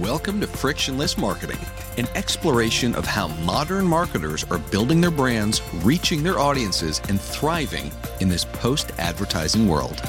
[0.00, 1.58] Welcome to Frictionless Marketing,
[1.98, 7.92] an exploration of how modern marketers are building their brands, reaching their audiences, and thriving
[8.18, 10.00] in this post advertising world.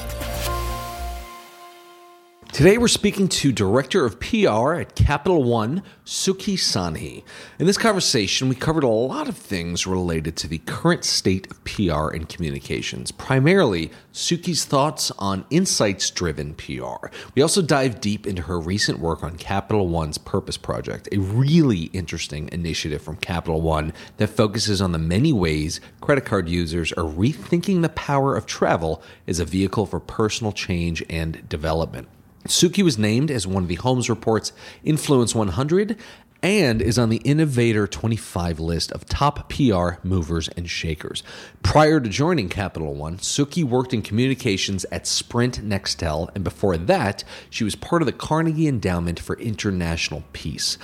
[2.52, 7.24] Today, we're speaking to Director of PR at Capital One, Sukhi Sahni.
[7.58, 11.64] In this conversation, we covered a lot of things related to the current state of
[11.64, 17.06] PR and communications, primarily Sukhi's thoughts on insights driven PR.
[17.34, 21.84] We also dive deep into her recent work on Capital One's Purpose Project, a really
[21.94, 27.10] interesting initiative from Capital One that focuses on the many ways credit card users are
[27.10, 32.08] rethinking the power of travel as a vehicle for personal change and development.
[32.46, 34.52] Sukhi was named as one of the Holmes Report's
[34.84, 35.96] Influence 100
[36.42, 41.22] and is on the Innovator 25 list of top PR movers and shakers.
[41.62, 47.22] Prior to joining Capital One, Sukhi worked in communications at Sprint Nextel, and before that,
[47.48, 50.78] she was part of the Carnegie Endowment for International Peace.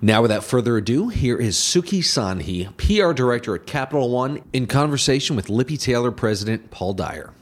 [0.00, 5.36] Now, without further ado, here is Sukhi Sahni, PR Director at Capital One, in conversation
[5.36, 7.34] with Lippe Taylor President Paul Dyer.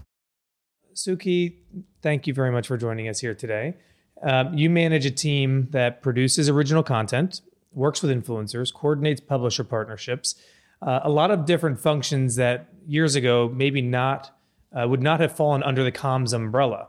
[0.94, 1.59] Sukhi,
[2.02, 3.74] thank you very much for joining us here today.
[4.22, 7.40] Um, you manage a team that produces original content,
[7.72, 10.34] works with influencers, coordinates publisher partnerships,
[10.82, 14.36] uh, a lot of different functions that years ago maybe not
[14.72, 16.88] uh, would not have fallen under the comms umbrella.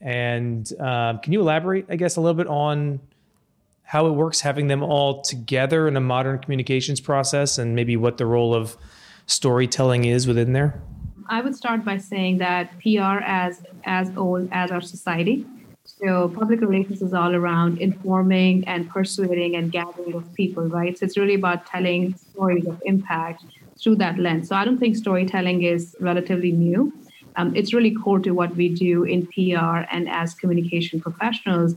[0.00, 3.00] And uh, can you elaborate, I guess, a little bit on
[3.82, 8.18] how it works having them all together in a modern communications process, and maybe what
[8.18, 8.76] the role of
[9.26, 10.82] storytelling is within there?
[11.28, 15.46] I would start by saying that PR as as old as our society.
[15.84, 20.98] So public relations is all around informing and persuading and gathering of people, right?
[20.98, 23.44] So it's really about telling stories of impact
[23.80, 24.48] through that lens.
[24.48, 26.92] So I don't think storytelling is relatively new.
[27.36, 31.74] Um, it's really core to what we do in PR and as communication professionals.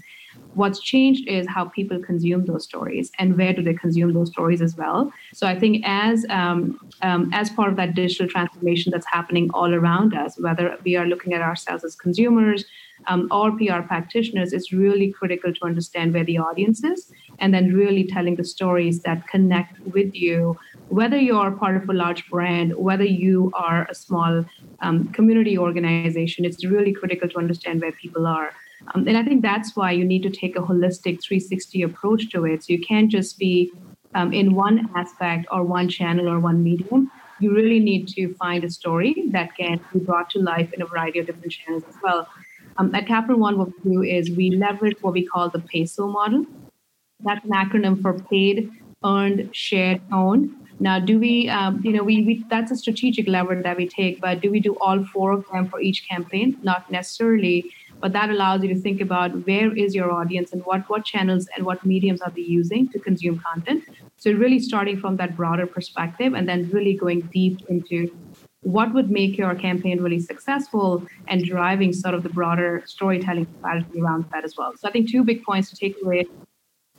[0.59, 4.61] What's changed is how people consume those stories and where do they consume those stories
[4.61, 5.11] as well.
[5.33, 6.59] So I think as um,
[7.01, 11.05] um, as part of that digital transformation that's happening all around us, whether we are
[11.05, 12.65] looking at ourselves as consumers
[13.07, 17.09] um, or PR practitioners, it's really critical to understand where the audience is
[17.39, 20.57] and then really telling the stories that connect with you
[20.89, 24.43] whether you're part of a large brand, whether you are a small
[24.81, 28.51] um, community organization, it's really critical to understand where people are.
[28.93, 32.45] Um, and I think that's why you need to take a holistic 360 approach to
[32.45, 32.63] it.
[32.63, 33.71] So you can't just be
[34.15, 37.11] um, in one aspect or one channel or one medium.
[37.39, 40.85] You really need to find a story that can be brought to life in a
[40.85, 42.27] variety of different channels as well.
[42.77, 46.11] Um, at Capital One, what we do is we leverage what we call the PESO
[46.11, 46.45] model.
[47.21, 48.71] That's an acronym for paid,
[49.03, 50.55] earned, shared, owned.
[50.79, 54.21] Now, do we, um, you know, we, we that's a strategic lever that we take,
[54.21, 56.57] but do we do all four of them for each campaign?
[56.63, 57.69] Not necessarily
[58.01, 61.47] but that allows you to think about where is your audience and what what channels
[61.55, 63.83] and what mediums are they using to consume content.
[64.17, 68.09] So really starting from that broader perspective and then really going deep into
[68.61, 74.01] what would make your campaign really successful and driving sort of the broader storytelling strategy
[74.01, 74.73] around that as well.
[74.77, 76.25] So i think two big points to take away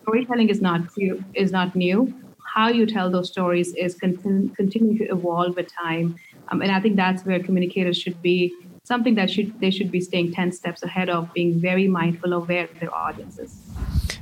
[0.02, 2.12] storytelling is not new, is not new.
[2.54, 6.16] How you tell those stories is continu- continuing to evolve with time.
[6.48, 8.52] Um, and i think that's where communicators should be
[8.90, 12.48] something that should they should be staying 10 steps ahead of being very mindful of
[12.48, 13.52] where their audience is.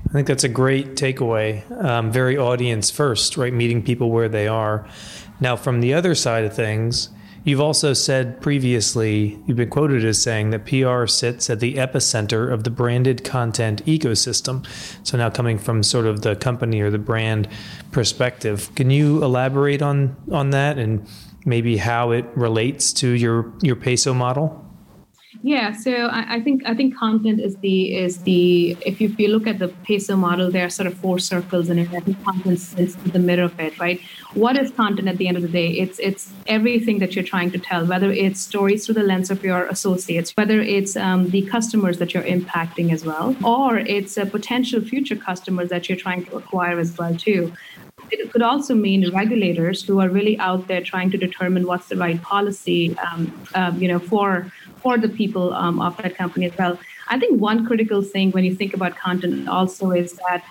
[0.08, 1.50] I think that's a great takeaway.
[1.84, 3.54] Um, very audience first right?
[3.62, 4.86] Meeting people where they are.
[5.40, 7.08] Now from the other side of things
[7.44, 12.52] You've also said previously, you've been quoted as saying that PR sits at the epicenter
[12.52, 14.66] of the branded content ecosystem.
[15.06, 17.48] So, now coming from sort of the company or the brand
[17.90, 21.06] perspective, can you elaborate on, on that and
[21.44, 24.67] maybe how it relates to your your peso model?
[25.42, 29.20] Yeah, so I, I, think I think content is the is the if you, if
[29.20, 31.88] you look at the peso model, there are sort of four circles in it.
[31.94, 34.00] I think content in the middle of it, right?
[34.34, 35.70] What is content at the end of the day?
[35.70, 39.44] It's it's everything that you're trying to tell, whether it's stories through the lens of
[39.44, 44.26] your associates, whether it's um, the customers that you're impacting as well, or it's a
[44.26, 47.52] potential future customers that you're trying to acquire as well too.
[48.10, 51.96] It could also mean regulators who are really out there trying to determine what's the
[51.96, 54.50] right policy, um, um, you know, for
[54.82, 56.78] for the people um, of that company as well.
[57.08, 60.44] I think one critical thing when you think about content also is that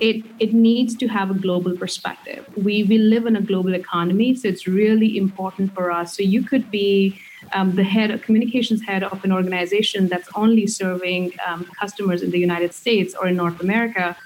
[0.00, 2.44] it it needs to have a global perspective.
[2.56, 6.16] We we live in a global economy, so it's really important for us.
[6.16, 7.20] So you could be
[7.52, 12.30] um, the head, of communications head of an organization that's only serving um, customers in
[12.30, 14.16] the United States or in North America,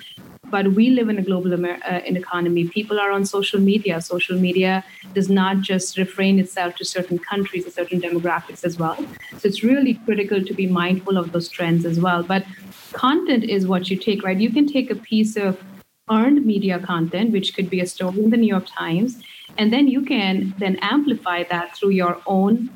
[0.50, 2.66] but we live in a global Amer- uh, economy.
[2.68, 4.00] People are on social media.
[4.00, 4.84] Social media
[5.14, 8.96] does not just refrain itself to certain countries or certain demographics as well.
[9.38, 12.22] So it's really critical to be mindful of those trends as well.
[12.22, 12.44] But
[12.92, 14.38] content is what you take, right?
[14.38, 15.62] You can take a piece of
[16.10, 19.22] earned media content, which could be a story in the New York Times,
[19.58, 22.70] and then you can then amplify that through your own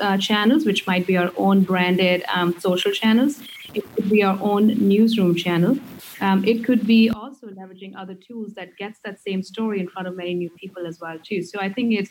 [0.00, 3.40] uh, channels, which might be our own branded um, social channels.
[3.74, 5.78] It could be our own newsroom channel.
[6.20, 10.08] Um, it could be also leveraging other tools that gets that same story in front
[10.08, 11.42] of many new people as well too.
[11.42, 12.10] So I think it's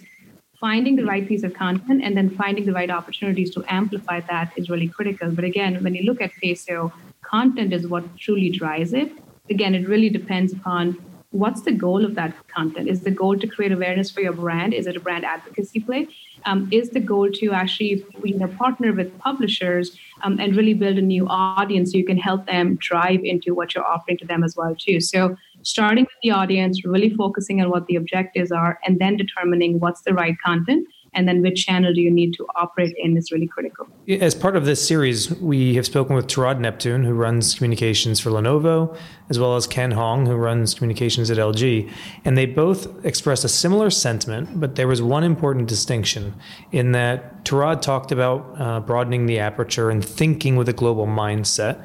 [0.59, 4.51] finding the right piece of content and then finding the right opportunities to amplify that
[4.55, 5.29] is really critical.
[5.31, 6.91] But again, when you look at PESO,
[7.21, 9.11] content is what truly drives it.
[9.49, 10.97] Again, it really depends upon
[11.35, 12.87] what's the goal of that content.
[12.87, 14.73] Is the goal to create awareness for your brand?
[14.73, 16.07] Is it a brand advocacy play?
[16.45, 20.97] Um, is the goal to actually you know partner with publishers um, and really build
[20.97, 24.43] a new audience so you can help them drive into what you're offering to them
[24.43, 28.77] as well too so starting with the audience really focusing on what the objectives are
[28.85, 32.45] and then determining what's the right content and then which channel do you need to
[32.55, 33.87] operate in is really critical.
[34.07, 38.29] As part of this series, we have spoken with Torod Neptune, who runs communications for
[38.29, 38.95] Lenovo,
[39.29, 41.89] as well as Ken Hong, who runs communications at LG.
[42.25, 46.35] And they both expressed a similar sentiment, but there was one important distinction
[46.71, 51.83] in that Torod talked about uh, broadening the aperture and thinking with a global mindset.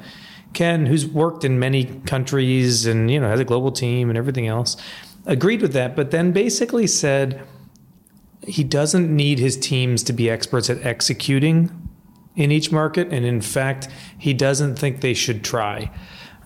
[0.53, 4.47] Ken, who's worked in many countries and you know has a global team and everything
[4.47, 4.75] else,
[5.25, 7.41] agreed with that, but then basically said
[8.45, 11.71] he doesn't need his teams to be experts at executing
[12.35, 15.91] in each market, and in fact, he doesn't think they should try.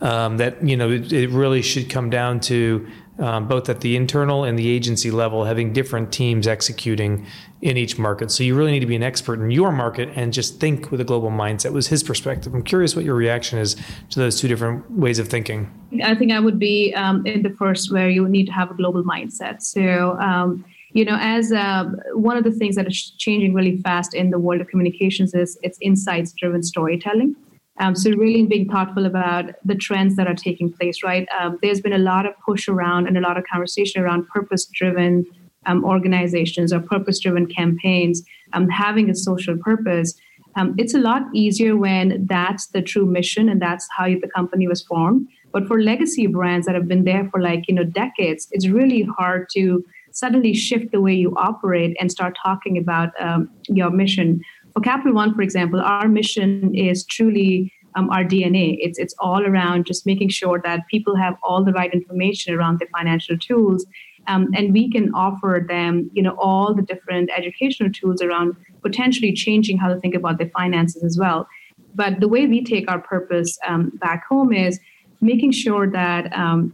[0.02, 2.86] Um, that you know, it, it, really should come down to
[3.18, 7.26] um, both at the internal and the agency level having different teams executing
[7.62, 8.30] in each market.
[8.30, 11.00] So you really need to be an expert in your market and just think with
[11.00, 11.72] a global mindset.
[11.72, 12.54] Was his perspective?
[12.54, 13.76] I'm curious what your reaction is
[14.10, 15.72] to those two different ways of thinking.
[16.04, 18.74] I think I would be um, in the first where you need to have a
[18.74, 19.62] global mindset.
[19.62, 20.66] So um,
[20.96, 21.84] you know, as uh,
[22.14, 25.60] one of the things that is changing really fast in the world of communications is
[25.62, 27.36] it's insights driven storytelling.
[27.82, 31.28] Um, so really being thoughtful about the trends that are taking place, right?
[31.38, 34.68] Um, there's been a lot of push around and a lot of conversation around purpose
[34.68, 35.26] driven
[35.66, 40.14] um, organizations or purpose driven campaigns um, having a social purpose.
[40.56, 44.66] Um, it's a lot easier when that's the true mission and that's how the company
[44.66, 45.28] was formed.
[45.52, 49.02] But for legacy brands that have been there for like, you know, decades, it's really
[49.18, 49.84] hard to
[50.16, 54.42] suddenly shift the way you operate and start talking about um, your mission.
[54.74, 58.78] For Capital One, for example, our mission is truly um, our DNA.
[58.80, 62.80] It's it's all around just making sure that people have all the right information around
[62.80, 63.86] their financial tools,
[64.28, 69.34] um, and we can offer them, you know, all the different educational tools around potentially
[69.34, 71.48] changing how to think about their finances as well.
[71.94, 74.80] But the way we take our purpose um, back home is
[75.20, 76.74] making sure that um,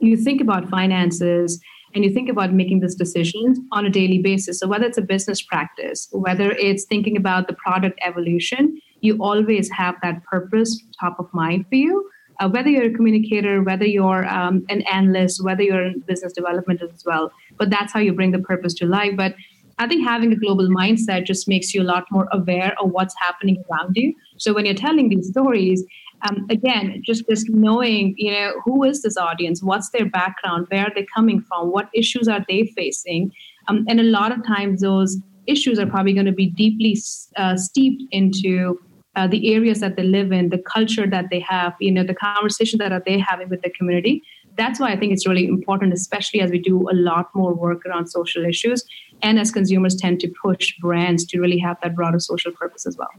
[0.00, 1.60] you think about finances
[1.94, 4.58] and you think about making these decisions on a daily basis.
[4.60, 9.70] So, whether it's a business practice, whether it's thinking about the product evolution, you always
[9.70, 12.08] have that purpose top of mind for you.
[12.40, 16.80] Uh, whether you're a communicator, whether you're um, an analyst, whether you're in business development
[16.82, 17.30] as well.
[17.58, 19.16] But that's how you bring the purpose to life.
[19.16, 19.34] But
[19.78, 23.14] I think having a global mindset just makes you a lot more aware of what's
[23.20, 24.14] happening around you.
[24.38, 25.84] So when you're telling these stories,
[26.28, 29.62] um, again, just just knowing, you know, who is this audience?
[29.62, 30.66] What's their background?
[30.70, 31.70] Where are they coming from?
[31.70, 33.32] What issues are they facing?
[33.68, 36.96] Um, and a lot of times, those issues are probably going to be deeply
[37.36, 38.78] uh, steeped into
[39.16, 42.14] uh, the areas that they live in, the culture that they have, you know, the
[42.14, 44.22] conversation that are they having with the community.
[44.56, 47.84] That's why I think it's really important, especially as we do a lot more work
[47.86, 48.84] around social issues,
[49.22, 52.96] and as consumers tend to push brands to really have that broader social purpose as
[52.96, 53.10] well.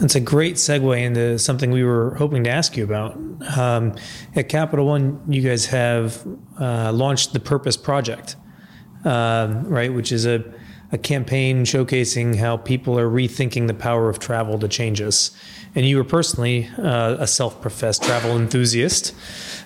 [0.00, 3.16] That's a great segue into something we were hoping to ask you about.
[3.56, 3.94] Um,
[4.34, 6.26] at Capital One, you guys have
[6.60, 8.36] uh, launched the Purpose Project,
[9.04, 9.92] uh, right?
[9.92, 10.44] Which is a,
[10.90, 15.36] a campaign showcasing how people are rethinking the power of travel to change us.
[15.74, 19.14] And you were personally uh, a self-professed travel enthusiast.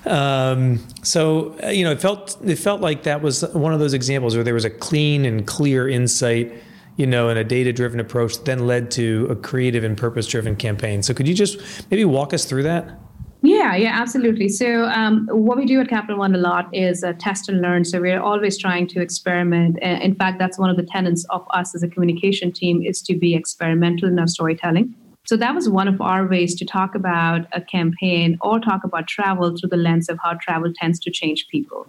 [0.06, 3.92] Um, so uh, you know, it felt it felt like that was one of those
[3.92, 6.52] examples where there was a clean and clear insight
[6.98, 10.26] you know, and a data driven approach that then led to a creative and purpose
[10.26, 11.00] driven campaign.
[11.00, 12.98] So could you just maybe walk us through that?
[13.40, 14.48] Yeah, yeah, absolutely.
[14.48, 17.84] So, um, what we do at Capital One a lot is uh, test and learn.
[17.84, 19.78] So, we're always trying to experiment.
[19.80, 23.16] In fact, that's one of the tenets of us as a communication team is to
[23.16, 24.92] be experimental in our storytelling.
[25.28, 29.08] So, that was one of our ways to talk about a campaign or talk about
[29.08, 31.86] travel through the lens of how travel tends to change people.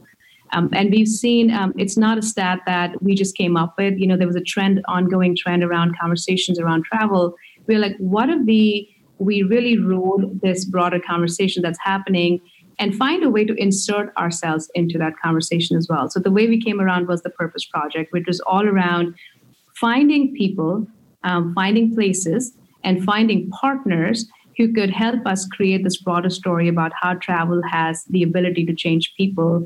[0.51, 3.98] Um, and we've seen um, it's not a stat that we just came up with.
[3.98, 7.34] You know, there was a trend, ongoing trend around conversations around travel.
[7.65, 12.41] We're like, what if we we really rule this broader conversation that's happening
[12.77, 16.10] and find a way to insert ourselves into that conversation as well.
[16.10, 19.15] So the way we came around was the Purpose Project, which was all around
[19.75, 20.86] finding people,
[21.24, 24.27] um, finding places, and finding partners
[24.59, 28.75] who could help us create this broader story about how travel has the ability to
[28.75, 29.65] change people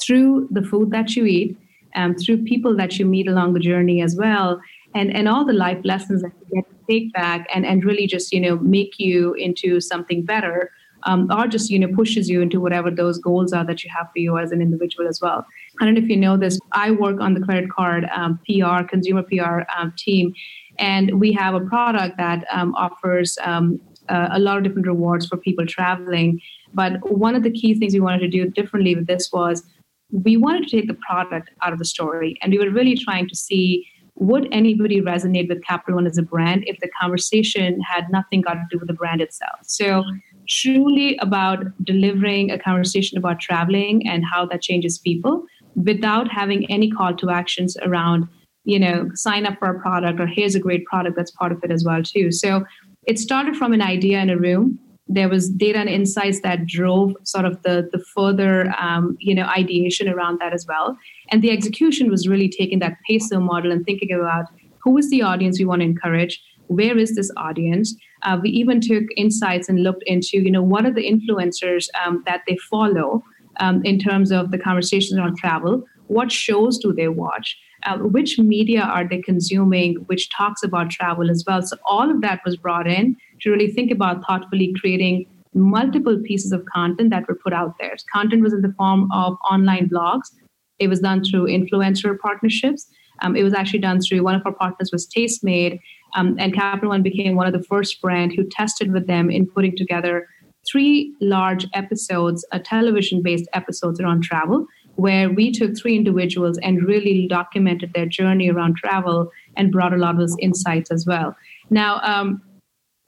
[0.00, 1.56] through the food that you eat,
[1.94, 4.60] um, through people that you meet along the journey as well,
[4.94, 8.06] and, and all the life lessons that you get to take back and, and really
[8.06, 10.70] just, you know, make you into something better.
[11.06, 14.06] Um, or just you know pushes you into whatever those goals are that you have
[14.06, 15.44] for you as an individual as well.
[15.78, 16.58] I don't know if you know this.
[16.72, 20.32] I work on the credit card um, PR, consumer PR um, team,
[20.78, 25.26] and we have a product that um, offers um, uh, a lot of different rewards
[25.26, 26.40] for people traveling.
[26.72, 29.62] But one of the key things we wanted to do differently with this was
[30.10, 33.28] we wanted to take the product out of the story, and we were really trying
[33.28, 38.08] to see would anybody resonate with Capital One as a brand if the conversation had
[38.10, 39.58] nothing got to do with the brand itself.
[39.62, 40.04] So
[40.48, 46.90] truly about delivering a conversation about traveling and how that changes people without having any
[46.90, 48.28] call to actions around
[48.64, 51.62] you know sign up for a product or here's a great product that's part of
[51.62, 52.32] it as well too.
[52.32, 52.64] So
[53.06, 54.78] it started from an idea in a room.
[55.06, 59.44] There was data and insights that drove sort of the the further um, you know
[59.44, 60.96] ideation around that as well.
[61.30, 64.46] And the execution was really taking that peso model and thinking about
[64.82, 66.42] who is the audience we want to encourage?
[66.68, 67.94] Where is this audience?
[68.22, 72.22] Uh, we even took insights and looked into you know what are the influencers um,
[72.24, 73.22] that they follow
[73.60, 75.84] um, in terms of the conversations on travel?
[76.06, 81.30] What shows do they watch uh, which media are they consuming which talks about travel
[81.30, 81.62] as well.
[81.62, 86.52] So all of that was brought in to really think about thoughtfully creating multiple pieces
[86.52, 87.94] of content that were put out there.
[88.12, 90.32] Content was in the form of online blogs.
[90.78, 92.88] It was done through influencer partnerships.
[93.22, 95.78] Um, it was actually done through one of our partners was tastemade
[96.16, 99.46] um, and capital one became one of the first brand who tested with them in
[99.46, 100.26] putting together
[100.70, 106.86] three large episodes a television based episodes around travel where we took three individuals and
[106.86, 111.36] really documented their journey around travel and brought a lot of those insights as well.
[111.70, 112.40] Now, um,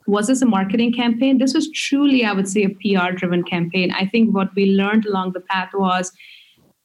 [0.07, 1.39] was this a marketing campaign?
[1.39, 3.91] This was truly, I would say, a PR driven campaign.
[3.93, 6.13] I think what we learned along the path was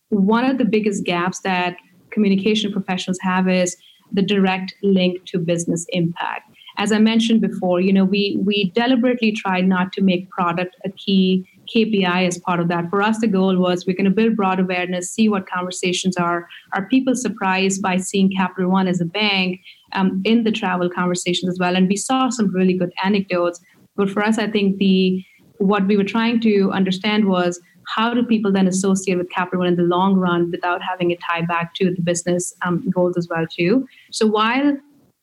[0.10, 1.76] one of the biggest gaps that
[2.12, 3.78] communication professionals have is
[4.12, 6.52] the direct link to business impact.
[6.78, 10.92] As I mentioned before, you know, we we deliberately tried not to make product a
[10.92, 12.90] key KPI as part of that.
[12.90, 16.48] For us, the goal was we're going to build broad awareness, see what conversations are.
[16.74, 19.62] Are people surprised by seeing Capital One as a bank
[19.94, 21.76] um, in the travel conversations as well?
[21.76, 23.60] And we saw some really good anecdotes.
[23.96, 25.24] But for us, I think the
[25.58, 27.60] what we were trying to understand was
[27.96, 31.20] how do people then associate with Capital One in the long run without having it
[31.30, 33.88] tie back to the business um, goals as well too.
[34.12, 34.78] So while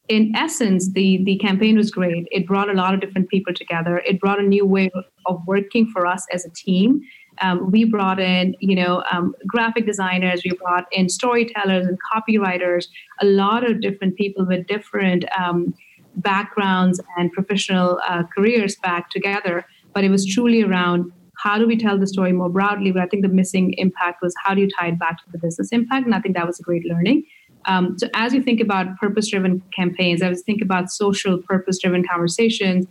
[0.08, 2.26] in essence, the, the campaign was great.
[2.30, 3.98] It brought a lot of different people together.
[3.98, 4.90] It brought a new way
[5.26, 7.00] of working for us as a team.
[7.40, 10.42] Um, we brought in, you know, um, graphic designers.
[10.44, 12.86] We brought in storytellers and copywriters.
[13.20, 15.74] A lot of different people with different um,
[16.16, 19.64] backgrounds and professional uh, careers back together.
[19.94, 22.90] But it was truly around how do we tell the story more broadly.
[22.92, 25.38] But I think the missing impact was how do you tie it back to the
[25.38, 27.24] business impact, and I think that was a great learning.
[27.68, 32.86] Um, so as you think about purpose-driven campaigns, as you think about social purpose-driven conversations,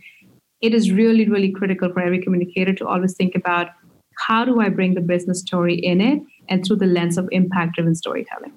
[0.62, 3.68] it is really, really critical for every communicator to always think about
[4.26, 7.94] how do I bring the business story in it and through the lens of impact-driven
[7.94, 8.52] storytelling.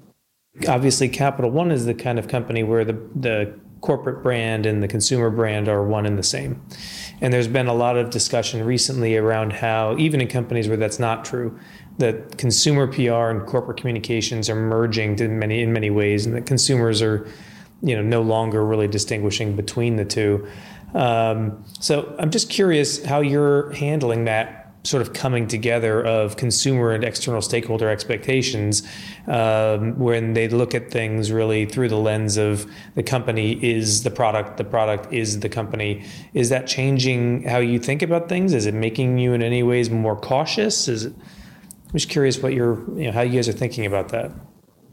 [0.67, 4.87] Obviously, Capital One is the kind of company where the the corporate brand and the
[4.87, 6.61] consumer brand are one and the same.
[7.19, 10.99] And there's been a lot of discussion recently around how, even in companies where that's
[10.99, 11.59] not true,
[11.97, 16.45] that consumer PR and corporate communications are merging in many in many ways, and that
[16.45, 17.27] consumers are,
[17.81, 20.47] you know, no longer really distinguishing between the two.
[20.93, 26.91] Um, so I'm just curious how you're handling that sort of coming together of consumer
[26.91, 28.81] and external stakeholder expectations
[29.27, 34.09] um, when they look at things really through the lens of the company is the
[34.09, 36.03] product, the product is the company.
[36.33, 38.53] Is that changing how you think about things?
[38.53, 40.87] Is it making you in any ways more cautious?
[40.87, 41.13] Is it?
[41.13, 44.31] I'm just curious what you're, you know, how you guys are thinking about that.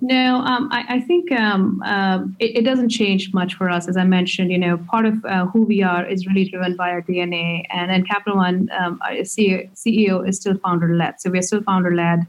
[0.00, 3.88] No, um, I, I, think um, uh, it, it, doesn't change much for us.
[3.88, 6.90] As I mentioned, you know, part of uh, who we are is really driven by
[6.90, 7.64] our DNA.
[7.70, 11.20] And then Capital One, um, our CEO, CEO, is still founder led.
[11.20, 12.20] So we're still founder led.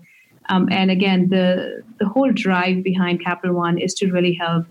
[0.50, 4.66] Um, and again, the the whole drive behind Capital One is to really help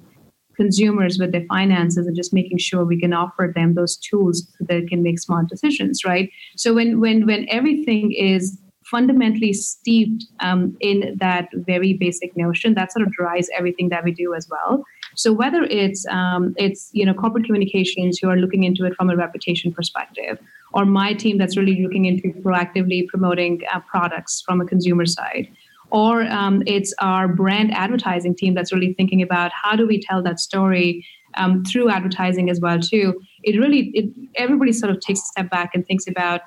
[0.57, 4.65] consumers with their finances and just making sure we can offer them those tools so
[4.65, 6.31] they can make smart decisions, right?
[6.57, 8.59] So when when when everything is
[8.91, 14.13] fundamentally steeped um, in that very basic notion that sort of drives everything that we
[14.13, 14.83] do as well.
[15.15, 19.11] So whether it's um, it's you know corporate communications who are looking into it from
[19.11, 20.39] a reputation perspective
[20.73, 25.49] or my team that's really looking into proactively promoting uh, products from a consumer side
[25.91, 30.23] or um, it's our brand advertising team that's really thinking about how do we tell
[30.23, 31.05] that story
[31.37, 35.51] um, through advertising as well too it really it, everybody sort of takes a step
[35.51, 36.43] back and thinks about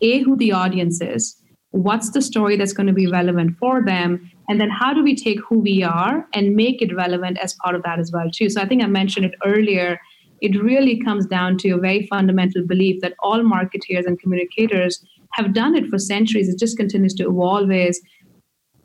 [0.00, 1.36] a who the audience is
[1.70, 5.14] what's the story that's going to be relevant for them and then how do we
[5.14, 8.48] take who we are and make it relevant as part of that as well too.
[8.48, 9.98] So i think i mentioned it earlier.
[10.40, 15.52] It really comes down to a very fundamental belief that all marketeers and communicators have
[15.52, 16.48] done it for centuries.
[16.48, 18.00] It just continues to evolve is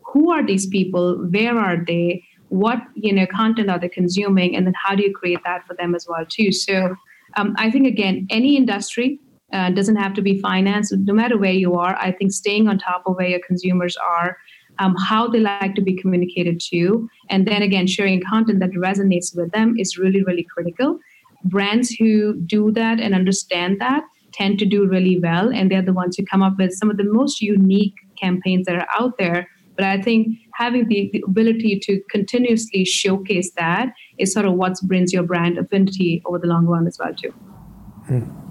[0.04, 1.16] who are these people?
[1.30, 2.22] Where are they?
[2.48, 4.56] What you know content are they consuming?
[4.56, 6.52] And then how do you create that for them as well too?
[6.52, 6.96] So
[7.36, 9.20] um, i think again any industry
[9.52, 12.78] uh, doesn't have to be finance no matter where you are i think staying on
[12.78, 14.36] top of where your consumers are
[14.78, 19.36] um, how they like to be communicated to and then again sharing content that resonates
[19.36, 20.98] with them is really really critical.
[21.44, 25.92] Brands who do that and understand that tend to do really well and they're the
[25.92, 29.48] ones who come up with some of the most unique campaigns that are out there.
[29.76, 34.74] But i think having the, the ability to continuously showcase that is sort of what
[34.84, 37.30] brings your brand affinity over the long run as well too.
[38.06, 38.43] Hmm.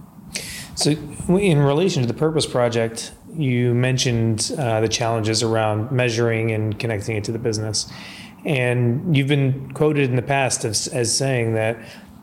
[0.75, 6.77] So in relation to the purpose project you mentioned uh, the challenges around measuring and
[6.79, 7.91] connecting it to the business
[8.45, 11.77] and you've been quoted in the past as, as saying that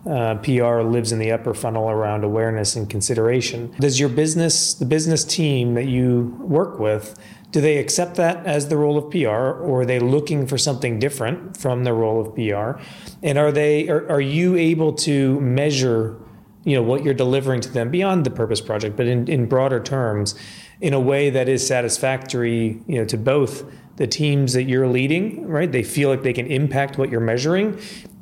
[0.07, 3.75] uh, PR lives in the upper funnel around awareness and consideration.
[3.79, 7.19] Does your business, the business team that you work with,
[7.51, 10.99] do they accept that as the role of PR, or are they looking for something
[10.99, 12.81] different from the role of PR?
[13.23, 16.17] And are they are, are you able to measure,
[16.65, 19.81] you know, what you're delivering to them beyond the purpose project, but in, in broader
[19.81, 20.35] terms,
[20.81, 23.65] in a way that is satisfactory, you know, to both
[23.97, 25.71] the teams that you're leading, right?
[25.71, 27.79] They feel like they can impact what you're measuring,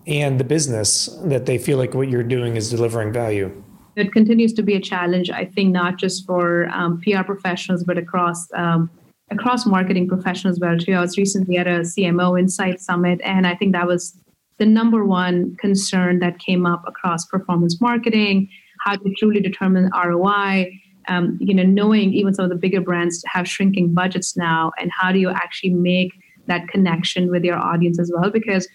[0.09, 3.53] and the business that they feel like what you're doing is delivering value?
[3.95, 7.99] It continues to be a challenge, I think, not just for um, PR professionals, but
[7.99, 8.91] across um,
[9.31, 10.95] across marketing professionals well too.
[10.95, 14.17] I was recently at a CMO Insight Summit, and I think that was
[14.59, 18.49] the number one concern that came up across performance marketing,
[18.85, 20.71] how to truly determine ROI.
[21.09, 24.91] Um, you know, knowing even some of the bigger brands have shrinking budgets now, and
[24.93, 26.13] how do you actually make
[26.49, 28.31] that connection with your audience as well?
[28.31, 28.69] Because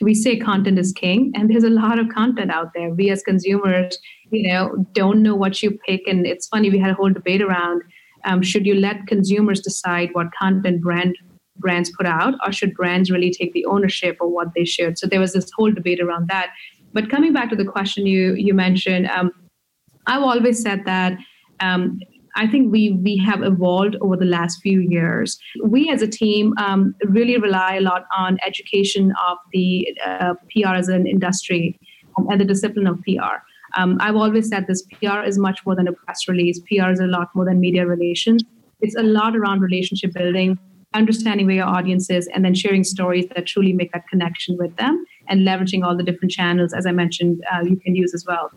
[0.00, 3.22] we say content is king and there's a lot of content out there we as
[3.22, 3.98] consumers
[4.30, 7.42] you know don't know what you pick and it's funny we had a whole debate
[7.42, 7.82] around
[8.24, 11.16] um, should you let consumers decide what content brand
[11.58, 15.06] brands put out or should brands really take the ownership of what they should so
[15.06, 16.50] there was this whole debate around that
[16.92, 19.30] but coming back to the question you you mentioned um,
[20.06, 21.18] i've always said that
[21.60, 21.98] um,
[22.38, 25.38] I think we we have evolved over the last few years.
[25.64, 30.74] We as a team um, really rely a lot on education of the uh, PR
[30.74, 31.78] as an industry
[32.16, 33.38] um, and the discipline of PR.
[33.76, 36.60] Um, I've always said this: PR is much more than a press release.
[36.60, 38.42] PR is a lot more than media relations.
[38.80, 40.58] It's a lot around relationship building,
[40.94, 44.74] understanding where your audience is, and then sharing stories that truly make that connection with
[44.76, 48.24] them, and leveraging all the different channels, as I mentioned, uh, you can use as
[48.26, 48.50] well.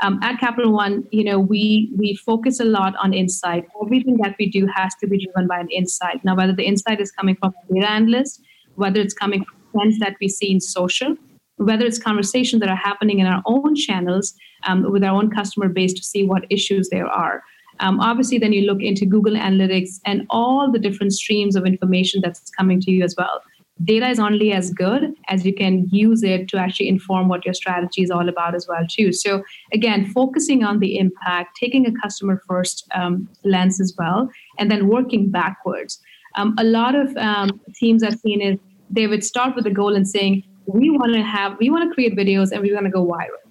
[0.00, 3.66] Um, at Capital One, you know, we we focus a lot on insight.
[3.82, 6.24] Everything that we do has to be driven by an insight.
[6.24, 8.40] Now, whether the insight is coming from a data analyst,
[8.76, 11.16] whether it's coming from trends that we see in social,
[11.56, 14.34] whether it's conversations that are happening in our own channels
[14.66, 17.42] um, with our own customer base to see what issues there are.
[17.80, 22.20] Um, obviously, then you look into Google Analytics and all the different streams of information
[22.22, 23.42] that's coming to you as well.
[23.84, 27.54] Data is only as good as you can use it to actually inform what your
[27.54, 29.12] strategy is all about as well too.
[29.12, 34.68] So again focusing on the impact taking a customer first um, lens as well and
[34.68, 36.00] then working backwards.
[36.34, 38.58] Um, a lot of um, teams i've seen is
[38.90, 41.94] they would start with a goal and saying we want to have we want to
[41.94, 43.47] create videos and we want to go viral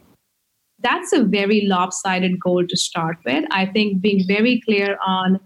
[0.80, 5.40] that's a very lopsided goal to start with i think being very clear on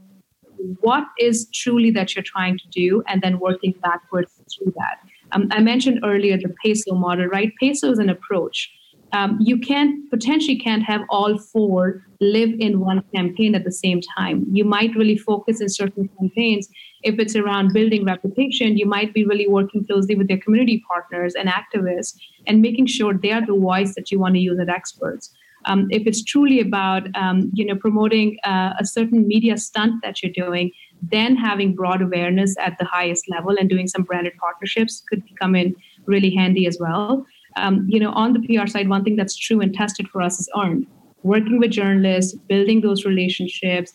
[0.80, 5.00] what is truly that you're trying to do and then working backwards through that.
[5.32, 7.52] Um, I mentioned earlier the peso model, right?
[7.60, 8.70] Peso is an approach.
[9.14, 14.00] Um, you can't potentially can't have all four live in one campaign at the same
[14.18, 14.46] time.
[14.52, 16.70] You might really focus in certain campaigns.
[17.04, 21.34] If it's around building reputation, you might be really working closely with your community partners
[21.36, 22.16] and activists
[22.48, 25.32] and making sure they are the voice that you want to use as experts.
[25.66, 30.22] Um, if it's truly about um, you know promoting uh, a certain media stunt that
[30.22, 35.04] you're doing, then having broad awareness at the highest level and doing some branded partnerships
[35.08, 37.26] could come in really handy as well.
[37.58, 40.40] Um, you know, on the PR side, one thing that's true and tested for us
[40.40, 40.88] is earned.
[41.24, 43.94] Working with journalists, building those relationships,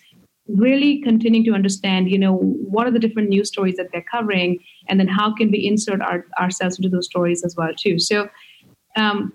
[0.49, 4.59] really continuing to understand, you know, what are the different news stories that they're covering,
[4.89, 7.99] and then how can we insert our, ourselves into those stories as well too.
[7.99, 8.29] So,
[8.97, 9.33] um,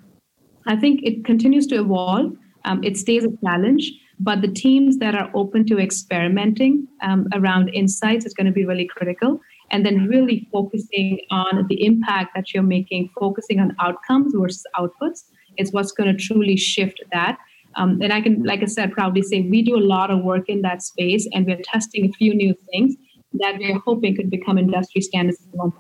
[0.68, 2.34] I think it continues to evolve.
[2.66, 7.70] Um, it stays a challenge, but the teams that are open to experimenting um, around
[7.70, 9.40] insights is going to be really critical.
[9.72, 15.24] And then really focusing on the impact that you're making, focusing on outcomes versus outputs
[15.58, 17.38] is what's going to truly shift that.
[17.76, 20.50] Um, and I can, like I said, proudly say we do a lot of work
[20.50, 22.96] in that space, and we're testing a few new things
[23.34, 25.74] that we're hoping could become industry standards as well.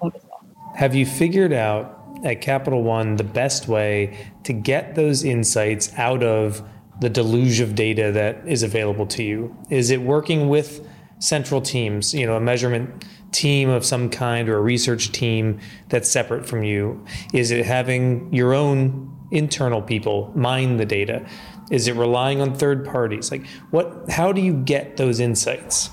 [0.75, 6.23] Have you figured out at Capital One the best way to get those insights out
[6.23, 6.63] of
[7.01, 9.55] the deluge of data that is available to you?
[9.69, 10.87] Is it working with
[11.19, 16.09] central teams, you know, a measurement team of some kind or a research team that's
[16.09, 17.03] separate from you?
[17.33, 21.25] Is it having your own internal people mine the data?
[21.69, 23.31] Is it relying on third parties?
[23.31, 25.89] Like what how do you get those insights?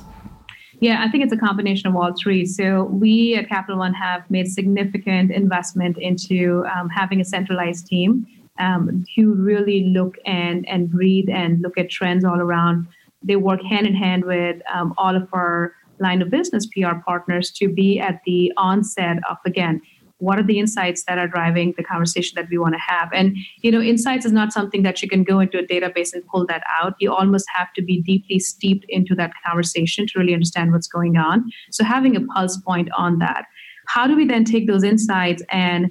[0.81, 2.46] Yeah, I think it's a combination of all three.
[2.46, 8.26] So we at Capital One have made significant investment into um, having a centralized team
[8.61, 12.87] um, who really look and and breathe and look at trends all around.
[13.22, 17.50] They work hand in hand with um, all of our line of business PR partners
[17.50, 19.81] to be at the onset of again
[20.18, 23.09] what are the insights that are driving the conversation that we want to have?
[23.12, 26.26] And you know insights is not something that you can go into a database and
[26.26, 26.94] pull that out.
[27.00, 31.16] You almost have to be deeply steeped into that conversation to really understand what's going
[31.16, 31.44] on.
[31.70, 33.46] So having a pulse point on that.
[33.87, 35.90] How do we then take those insights and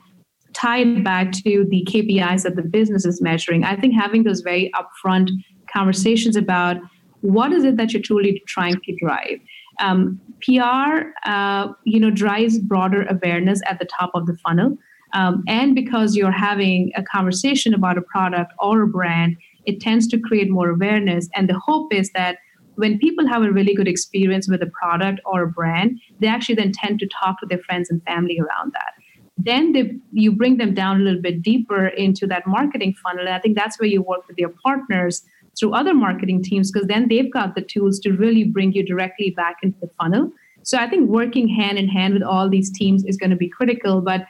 [0.54, 3.64] tie it back to the kpis that the business is measuring?
[3.64, 5.32] I think having those very upfront
[5.74, 6.78] conversations about
[7.22, 9.40] what is it that you're truly trying to drive
[9.80, 14.78] um, PR, uh, you know, drives broader awareness at the top of the funnel.
[15.14, 20.08] Um, and because you're having a conversation about a product or a brand, it tends
[20.08, 21.30] to create more awareness.
[21.34, 22.38] And the hope is that
[22.76, 26.56] when people have a really good experience with a product or a brand, they actually
[26.56, 28.94] then tend to talk to their friends and family around that.
[29.38, 33.26] Then they, you bring them down a little bit deeper into that marketing funnel.
[33.26, 35.24] And I think that's where you work with your partners
[35.60, 39.32] through other marketing teams because then they've got the tools to really bring you directly
[39.32, 40.32] back into the funnel.
[40.64, 43.50] So I think working hand in hand with all these teams is going to be
[43.50, 44.02] critical.
[44.02, 44.26] But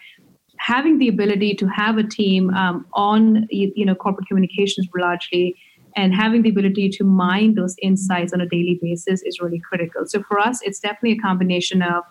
[0.59, 5.55] having the ability to have a team um, on you know corporate communications largely
[5.95, 10.05] and having the ability to mine those insights on a daily basis is really critical.
[10.05, 12.03] So for us, it's definitely a combination of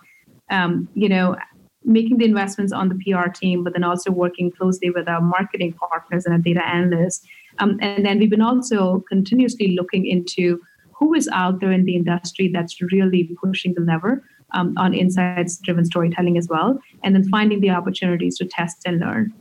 [0.50, 1.36] um, you know
[1.84, 5.72] making the investments on the PR team, but then also working closely with our marketing
[5.72, 7.24] partners and our data analysts
[7.58, 10.60] um, and then we've been also continuously looking into
[10.98, 14.22] who is out there in the industry that's really pushing the lever
[14.54, 19.00] um, on insights driven storytelling as well, and then finding the opportunities to test and
[19.00, 19.32] learn.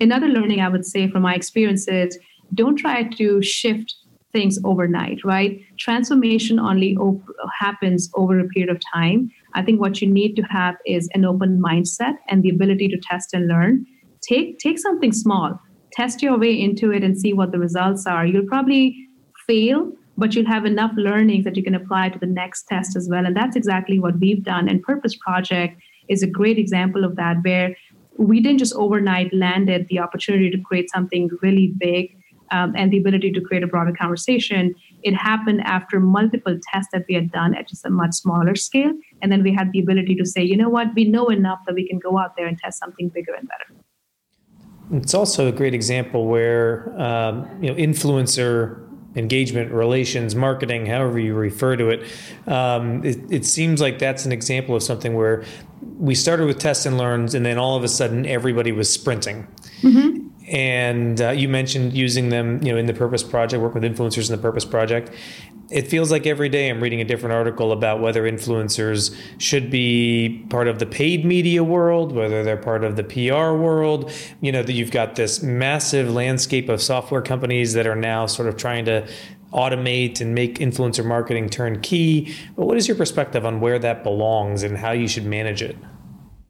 [0.00, 2.18] Another learning I would say from my experience is
[2.54, 3.94] don't try to shift
[4.32, 5.60] things overnight, right?
[5.78, 7.22] Transformation only op-
[7.58, 9.30] happens over a period of time.
[9.54, 12.98] I think what you need to have is an open mindset and the ability to
[12.98, 13.86] test and learn.
[14.28, 15.60] Take take something small
[15.94, 18.26] test your way into it and see what the results are.
[18.26, 19.08] You'll probably
[19.46, 23.08] fail, but you'll have enough learnings that you can apply to the next test as
[23.08, 23.24] well.
[23.24, 24.68] And that's exactly what we've done.
[24.68, 27.76] And Purpose Project is a great example of that, where
[28.16, 32.16] we didn't just overnight landed the opportunity to create something really big
[32.50, 34.74] um, and the ability to create a broader conversation.
[35.02, 38.92] It happened after multiple tests that we had done at just a much smaller scale.
[39.22, 41.74] And then we had the ability to say, you know what, we know enough that
[41.74, 43.83] we can go out there and test something bigger and better.
[44.92, 48.80] It's also a great example where um, you know influencer
[49.16, 52.06] engagement, relations, marketing, however you refer to it.
[52.46, 53.18] Um, it.
[53.30, 55.44] It seems like that's an example of something where
[55.98, 59.46] we started with test and learns, and then all of a sudden everybody was sprinting.
[59.82, 60.13] Mm-hmm.
[60.46, 64.28] And uh, you mentioned using them, you know, in the Purpose Project, work with influencers
[64.28, 65.10] in the Purpose Project,
[65.70, 70.44] it feels like every day I'm reading a different article about whether influencers should be
[70.50, 74.12] part of the paid media world, whether they're part of the PR world.
[74.42, 78.48] You know, that you've got this massive landscape of software companies that are now sort
[78.48, 79.08] of trying to
[79.52, 82.34] automate and make influencer marketing turnkey.
[82.56, 85.76] But what is your perspective on where that belongs and how you should manage it?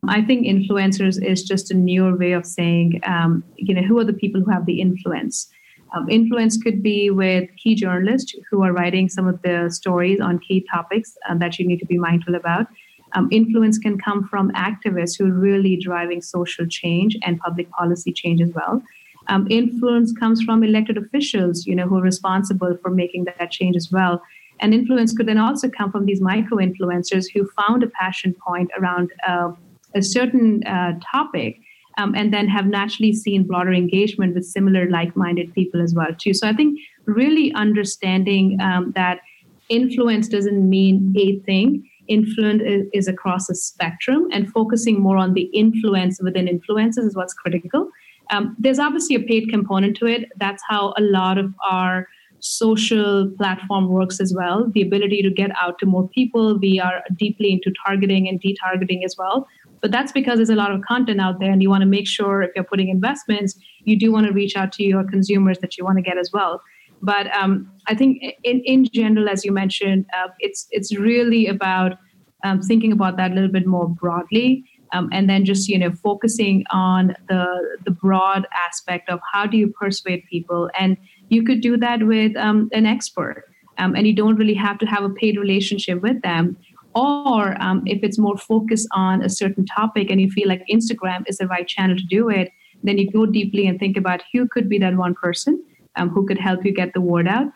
[0.08, 4.04] I think influencers is just a newer way of saying, um, you know, who are
[4.04, 5.48] the people who have the influence?
[5.94, 10.40] Um, influence could be with key journalists who are writing some of the stories on
[10.40, 12.66] key topics uh, that you need to be mindful about.
[13.12, 18.12] Um, influence can come from activists who are really driving social change and public policy
[18.12, 18.82] change as well.
[19.28, 23.76] Um, influence comes from elected officials, you know, who are responsible for making that change
[23.76, 24.20] as well.
[24.60, 28.70] And influence could then also come from these micro influencers who found a passion point
[28.78, 29.52] around uh,
[29.94, 31.60] a certain uh, topic
[31.98, 36.34] um, and then have naturally seen broader engagement with similar like-minded people as well too.
[36.34, 39.20] So i think really understanding um, that
[39.68, 41.88] influence doesn't mean a thing.
[42.08, 47.32] Influence is, across a spectrum and focusing more on the influence within influences is what's
[47.32, 47.88] critical.
[48.30, 50.30] Um, there's obviously a paid component to it.
[50.36, 52.08] That's how a lot of our
[52.40, 54.70] social platform works as well.
[54.74, 56.58] The ability to get out to more people.
[56.58, 59.46] We are deeply into targeting and detargeting as well
[59.84, 62.08] but that's because there's a lot of content out there, and you want to make
[62.08, 65.76] sure if you're putting investments, you do want to reach out to your consumers that
[65.76, 66.62] you want to get as well.
[67.02, 71.98] But um, I think in, in general, as you mentioned, uh, it's it's really about
[72.44, 74.64] um, thinking about that a little bit more broadly.
[74.94, 77.44] Um, and then just you know focusing on the
[77.84, 80.96] the broad aspect of how do you persuade people and
[81.28, 83.44] you could do that with um, an expert
[83.78, 86.56] um, and you don't really have to have a paid relationship with them
[86.94, 91.22] or um, if it's more focused on a certain topic and you feel like instagram
[91.26, 92.50] is the right channel to do it
[92.82, 95.62] then you go deeply and think about who could be that one person
[95.96, 97.46] um, who could help you get the word out.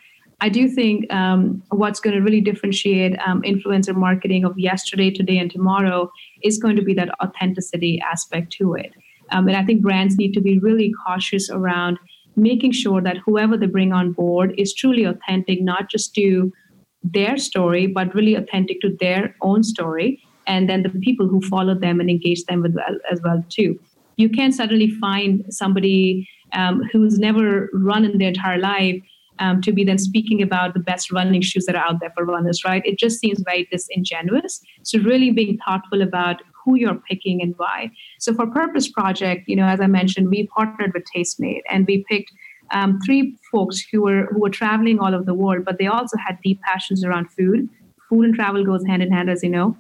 [0.41, 5.39] I do think um, what's going to really differentiate um, influencer marketing of yesterday today
[5.39, 6.11] and tomorrow
[6.43, 8.93] is going to be that authenticity aspect to it.
[9.31, 11.99] Um, and i think brands need to be really cautious around
[12.37, 16.51] making sure that whoever they bring on board is truly authentic not just to
[17.13, 21.75] their story, but really authentic to their own story, and then the people who follow
[21.75, 22.77] them and engage them with
[23.11, 23.79] as well too.
[24.17, 29.01] You can't suddenly find somebody um, who's never run in their entire life
[29.39, 32.25] um, to be then speaking about the best running shoes that are out there for
[32.25, 32.83] runners, right?
[32.85, 34.61] It just seems very disingenuous.
[34.83, 37.91] So really being thoughtful about who you're picking and why.
[38.19, 42.05] So for Purpose Project, you know, as I mentioned, we partnered with Tastemade and we
[42.09, 42.33] picked
[42.71, 46.17] um, three folks who were who were traveling all over the world, but they also
[46.17, 47.69] had deep passions around food.
[48.09, 49.77] Food and travel goes hand in hand, as you know.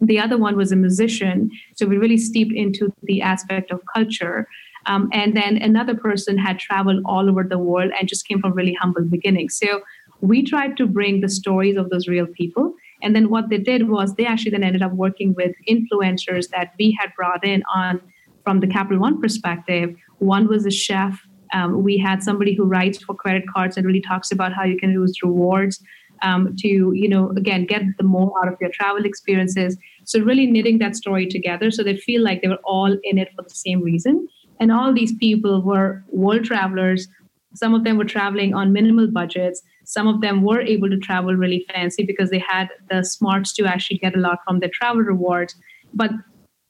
[0.00, 4.48] The other one was a musician, so we really steeped into the aspect of culture.
[4.86, 8.52] Um, and then another person had traveled all over the world and just came from
[8.52, 9.56] really humble beginnings.
[9.56, 9.82] So
[10.20, 12.74] we tried to bring the stories of those real people.
[13.02, 16.72] And then what they did was they actually then ended up working with influencers that
[16.78, 18.00] we had brought in on
[18.44, 19.94] from the Capital One perspective.
[20.18, 21.20] One was a chef
[21.52, 24.78] um, we had somebody who writes for credit cards and really talks about how you
[24.78, 25.82] can use rewards
[26.22, 29.76] um, to, you know, again, get the more out of your travel experiences.
[30.04, 33.28] So really knitting that story together so they feel like they were all in it
[33.36, 34.28] for the same reason.
[34.60, 37.08] And all these people were world travelers.
[37.54, 39.62] Some of them were traveling on minimal budgets.
[39.84, 43.66] Some of them were able to travel really fancy because they had the smarts to
[43.66, 45.54] actually get a lot from their travel rewards.
[45.92, 46.12] But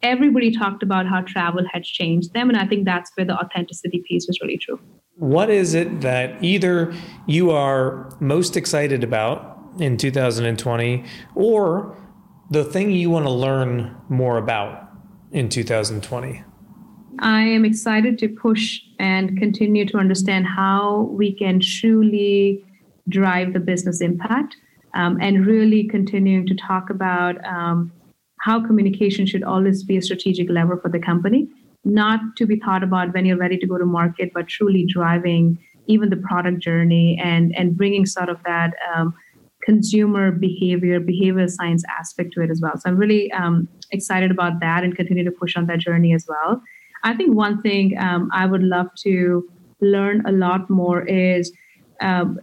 [0.03, 2.49] everybody talked about how travel had changed them.
[2.49, 4.81] And I think that's where the authenticity piece was really true.
[5.17, 6.93] What is it that either
[7.27, 11.97] you are most excited about in 2020 or
[12.51, 14.88] the thing you want to learn more about
[15.31, 16.45] in 2020?
[17.19, 22.65] I am excited to push and continue to understand how we can truly
[23.09, 24.57] drive the business impact
[24.95, 27.93] um, and really continuing to talk about um,
[28.42, 31.48] how communication should always be a strategic lever for the company,
[31.85, 35.59] not to be thought about when you're ready to go to market, but truly driving
[35.87, 39.14] even the product journey and and bringing sort of that um,
[39.64, 42.72] consumer behavior, behavioral science aspect to it as well.
[42.76, 46.26] So I'm really um, excited about that and continue to push on that journey as
[46.28, 46.61] well.
[47.05, 49.48] I think one thing um, I would love to
[49.81, 51.52] learn a lot more is
[52.00, 52.38] um,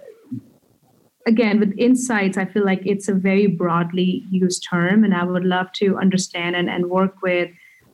[1.28, 5.44] again with insights i feel like it's a very broadly used term and i would
[5.44, 7.50] love to understand and, and work with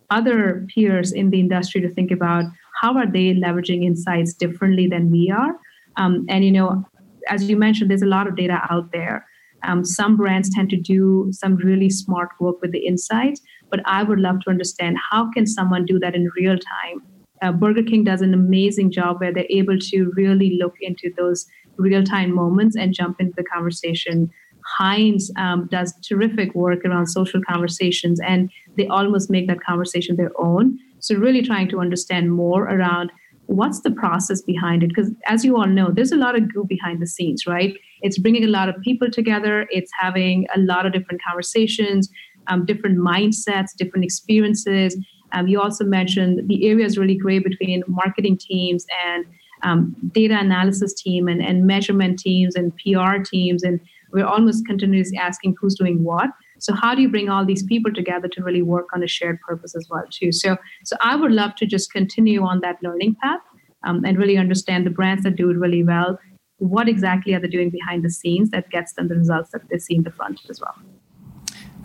[0.10, 2.46] other peers in the industry to think about
[2.82, 5.56] how are they leveraging insights differently than we are.
[5.98, 6.86] Um, and you know
[7.28, 9.26] as you mentioned there's a lot of data out there.
[9.64, 14.04] Um, some brands tend to do some really smart work with the insights but i
[14.04, 17.02] would love to understand how can someone do that in real time?
[17.42, 21.46] Uh, burger king does an amazing job where they're able to really look into those
[21.78, 24.32] real time moments and jump into the conversation.
[24.78, 30.32] Heinz um, does terrific work around social conversations, and they almost make that conversation their
[30.38, 30.80] own.
[31.00, 33.12] So, really trying to understand more around
[33.48, 34.88] what's the process behind it.
[34.88, 37.76] Because, as you all know, there's a lot of goo behind the scenes, right?
[38.02, 42.10] It's bringing a lot of people together, it's having a lot of different conversations,
[42.48, 44.98] um, different mindsets, different experiences.
[45.34, 49.26] Um, you also mentioned the area is really great between marketing teams and
[49.66, 53.80] um, data analysis team and, and measurement teams and PR teams, and
[54.12, 56.30] we're almost continuously asking who's doing what.
[56.60, 59.42] So how do you bring all these people together to really work on a shared
[59.42, 60.32] purpose as well too?
[60.32, 63.42] So so I would love to just continue on that learning path
[63.86, 66.18] um, and really understand the brands that do it really well.
[66.58, 69.80] What exactly are they doing behind the scenes that gets them the results that they
[69.80, 70.76] see in the front as well?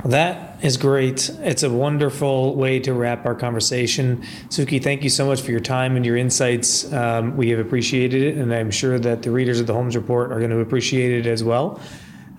[0.05, 1.29] That is great.
[1.41, 4.23] It's a wonderful way to wrap our conversation.
[4.49, 6.91] Sukhi, thank you so much for your time and your insights.
[6.93, 10.33] Um, we have appreciated it, and I'm sure that the readers of the Holmes Report
[10.33, 11.81] are going to appreciate it as well.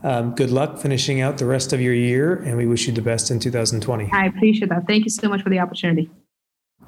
[0.03, 3.01] Um, good luck finishing out the rest of your year, and we wish you the
[3.01, 4.09] best in 2020.
[4.11, 4.87] I appreciate that.
[4.87, 6.09] Thank you so much for the opportunity.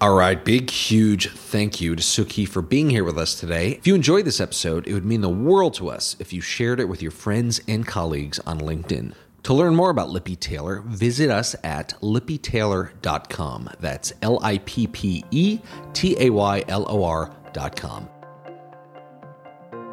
[0.01, 3.73] All right, big, huge thank you to Sukhi for being here with us today.
[3.73, 6.79] If you enjoyed this episode, it would mean the world to us if you shared
[6.79, 9.13] it with your friends and colleagues on LinkedIn.
[9.43, 13.69] To learn more about Lippe Taylor, visit us at lippetaylor.com.
[13.79, 15.60] That's L I P P E
[15.91, 18.10] T A Y L O R.com.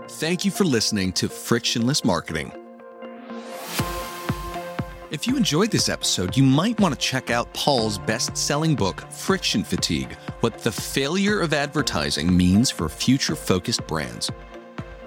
[0.09, 2.53] Thank you for listening to Frictionless Marketing.
[5.11, 9.01] If you enjoyed this episode, you might want to check out Paul's best selling book,
[9.11, 14.31] Friction Fatigue What the Failure of Advertising Means for Future Focused Brands.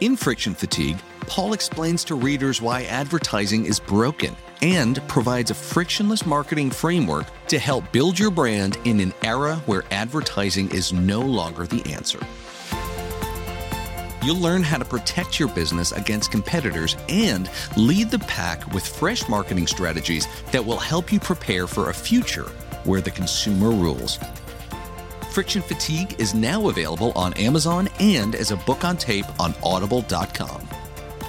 [0.02, 6.26] In Friction Fatigue, Paul explains to readers why advertising is broken and provides a frictionless
[6.26, 11.66] marketing framework to help build your brand in an era where advertising is no longer
[11.66, 12.20] the answer.
[14.24, 19.28] You'll learn how to protect your business against competitors and lead the pack with fresh
[19.28, 22.50] marketing strategies that will help you prepare for a future
[22.86, 24.18] where the consumer rules.
[25.32, 30.63] Friction Fatigue is now available on Amazon and as a book on tape on audible.com.